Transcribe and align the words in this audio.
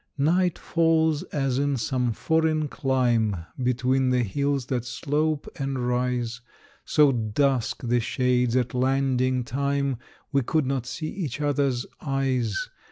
Night 0.17 0.57
falls 0.57 1.21
as 1.31 1.59
in 1.59 1.77
some 1.77 2.11
foreign 2.11 2.67
clime, 2.69 3.45
Between 3.61 4.09
the 4.09 4.23
hills 4.23 4.65
that 4.65 4.83
slope 4.83 5.47
and 5.59 5.77
rise. 5.87 6.41
So 6.85 7.11
dusk 7.11 7.83
the 7.83 7.99
shades 7.99 8.55
at 8.55 8.73
landing 8.73 9.43
time, 9.43 9.97
We 10.31 10.41
could 10.41 10.65
not 10.65 10.87
see 10.87 11.11
each 11.11 11.39
other's 11.39 11.85
eyes. 12.01 12.67